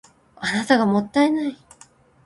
[0.37, 1.57] あなたがもったいない